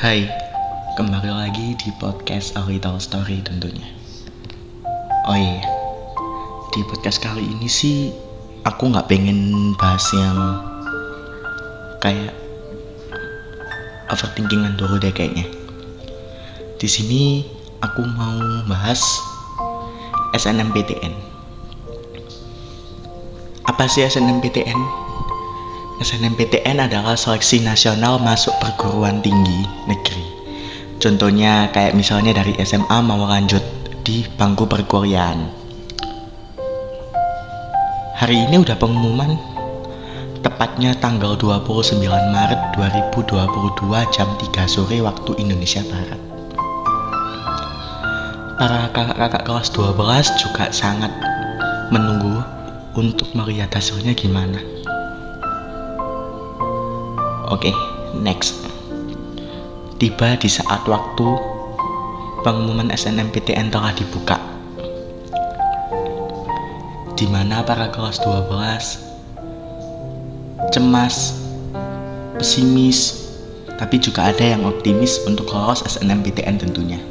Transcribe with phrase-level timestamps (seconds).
[0.00, 0.24] Hai,
[0.96, 3.84] kembali lagi di podcast A Little Story tentunya.
[5.28, 5.60] Oh iya,
[6.72, 8.08] di podcast kali ini sih
[8.64, 10.40] aku nggak pengen bahas yang
[12.00, 12.32] kayak
[14.08, 15.44] overthinkingan dulu deh kayaknya.
[16.80, 17.44] Di sini
[17.84, 18.40] aku mau
[18.72, 19.04] bahas
[20.32, 21.12] SNMPTN.
[23.68, 25.09] Apa sih SNMPTN?
[26.00, 30.24] SNMPTN adalah seleksi nasional masuk perguruan tinggi negeri.
[30.96, 33.60] Contohnya kayak misalnya dari SMA mau lanjut
[34.00, 35.44] di bangku perkuliahan.
[38.16, 39.36] Hari ini udah pengumuman
[40.40, 43.36] tepatnya tanggal 29 Maret 2022
[44.16, 46.20] jam 3 sore waktu Indonesia Barat.
[48.56, 51.12] Para kakak-kakak kelas 12 juga sangat
[51.92, 52.40] menunggu
[52.96, 54.79] untuk melihat hasilnya gimana.
[57.50, 57.74] Oke, okay,
[58.14, 58.62] next.
[59.98, 61.28] Tiba di saat waktu
[62.46, 64.38] pengumuman SNMPTN telah dibuka.
[67.18, 69.02] Di mana para kelas 12
[70.70, 71.42] cemas,
[72.38, 73.28] pesimis,
[73.82, 77.02] tapi juga ada yang optimis untuk lolos SNMPTN tentunya.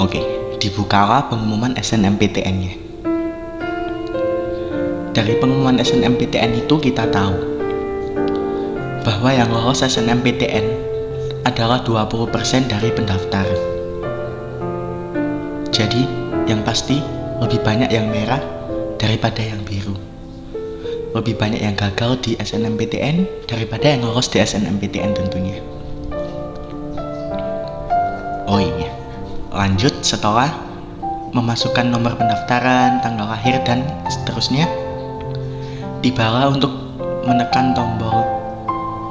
[0.00, 0.24] Oke, okay,
[0.64, 2.89] dibukalah pengumuman SNMPTN-nya.
[5.10, 7.34] Dari pengumuman SNMPTN itu kita tahu
[9.02, 10.62] bahwa yang lolos SNMPTN
[11.42, 12.30] adalah 20%
[12.70, 13.42] dari pendaftar.
[15.74, 16.06] Jadi,
[16.46, 17.02] yang pasti
[17.42, 18.38] lebih banyak yang merah
[19.02, 19.98] daripada yang biru.
[21.10, 25.58] Lebih banyak yang gagal di SNMPTN daripada yang lolos di SNMPTN tentunya.
[28.46, 28.94] Oh iya,
[29.50, 30.54] lanjut setelah
[31.34, 34.66] memasukkan nomor pendaftaran, tanggal lahir, dan seterusnya,
[36.00, 36.72] tibalah untuk
[37.28, 38.24] menekan tombol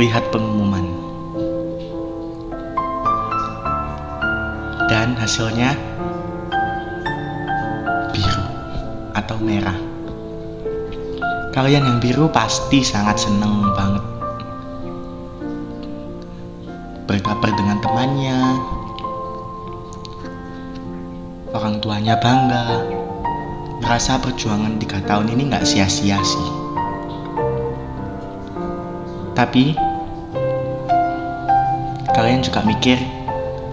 [0.00, 0.88] lihat pengumuman.
[4.88, 5.76] Dan hasilnya
[8.16, 8.44] biru
[9.12, 9.76] atau merah.
[11.52, 14.04] Kalian yang biru pasti sangat seneng banget.
[17.04, 18.40] Berkabar dengan temannya,
[21.52, 22.84] orang tuanya bangga,
[23.84, 26.57] merasa perjuangan tiga tahun ini nggak sia-sia sih.
[29.38, 29.70] Tapi
[32.10, 32.98] kalian juga mikir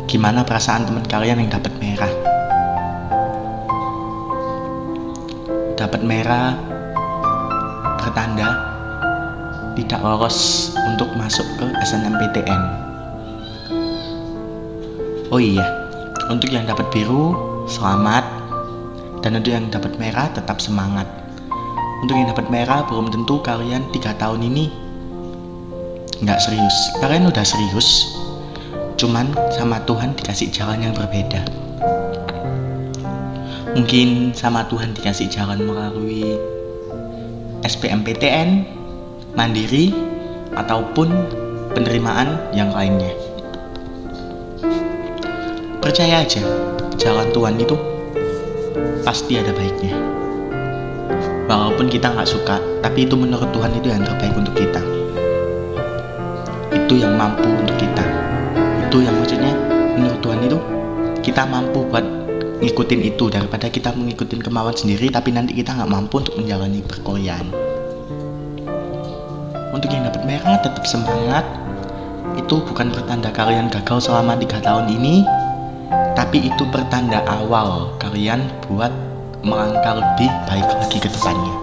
[0.05, 2.13] gimana perasaan teman kalian yang dapat merah.
[5.73, 6.53] Dapat merah
[7.97, 8.61] pertanda
[9.73, 12.61] tidak lolos untuk masuk ke SNMPTN.
[15.33, 15.65] Oh iya,
[16.29, 17.33] untuk yang dapat biru
[17.65, 18.21] selamat
[19.25, 21.09] dan untuk yang dapat merah tetap semangat.
[22.05, 24.84] Untuk yang dapat merah belum tentu kalian tiga tahun ini
[26.23, 26.75] nggak serius.
[27.03, 28.15] Kalian udah serius,
[28.95, 31.43] cuman sama Tuhan dikasih jalan yang berbeda.
[33.75, 36.39] Mungkin sama Tuhan dikasih jalan melalui
[37.67, 38.63] SPMPTN
[39.35, 39.91] mandiri
[40.55, 41.11] ataupun
[41.75, 43.11] penerimaan yang lainnya.
[45.83, 46.41] Percaya aja
[46.95, 47.75] jalan Tuhan itu
[49.03, 49.91] pasti ada baiknya.
[51.51, 55.04] Walaupun kita nggak suka tapi itu menurut Tuhan itu yang terbaik untuk kita
[56.75, 58.03] itu yang mampu untuk kita.
[58.87, 59.55] Itu yang maksudnya
[59.95, 60.57] menurut Tuhan itu
[61.23, 62.03] kita mampu buat
[62.59, 67.47] ngikutin itu daripada kita mengikuti kemauan sendiri tapi nanti kita nggak mampu untuk menjalani perkuliahan.
[69.71, 71.45] Untuk yang dapat merah tetap semangat.
[72.35, 75.23] Itu bukan pertanda kalian gagal selama tiga tahun ini
[76.19, 78.91] tapi itu pertanda awal kalian buat
[79.39, 81.55] melangkah lebih baik lagi ke depannya.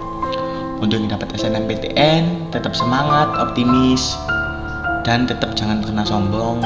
[0.81, 4.17] Untuk yang dapat SNMPTN tetap semangat optimis
[5.03, 6.63] dan tetap jangan pernah sombong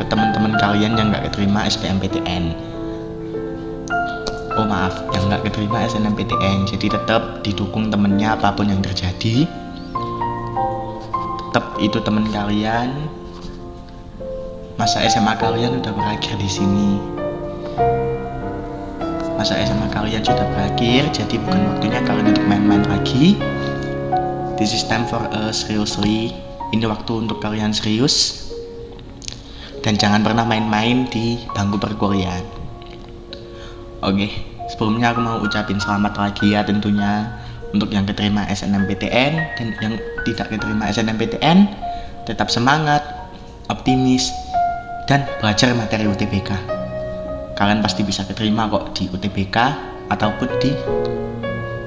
[0.00, 2.70] ke teman-teman kalian yang nggak keterima SBMPTN
[4.60, 9.48] oh maaf yang nggak keterima SNMPTN jadi tetap didukung temennya apa pun yang terjadi.
[11.48, 12.92] Tetap itu teman kalian.
[14.76, 17.00] Masa SMA kalian udah berakhir di sini?
[19.36, 23.40] Masa SMA kalian sudah berakhir jadi bukan waktunya kalian untuk main-main lagi?
[24.60, 26.36] This is time for us seriously
[26.70, 28.46] ini waktu untuk kalian serius
[29.80, 32.44] dan jangan pernah main-main di bangku perkuliahan.
[34.00, 34.28] Oke,
[34.72, 37.28] sebelumnya aku mau ucapin selamat lagi ya tentunya
[37.70, 39.94] untuk yang keterima SNMPTN dan yang
[40.24, 41.58] tidak keterima SNMPTN
[42.24, 43.02] tetap semangat,
[43.68, 44.30] optimis,
[45.10, 46.50] dan belajar materi UTBK.
[47.58, 49.56] Kalian pasti bisa keterima kok di UTBK
[50.08, 50.72] ataupun di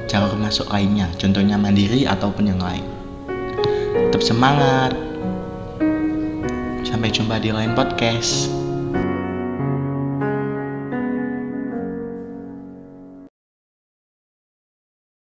[0.06, 3.03] jalur masuk lainnya, contohnya mandiri ataupun yang lain
[3.94, 4.94] tetap semangat.
[6.84, 8.63] Sampai jumpa di lain podcast.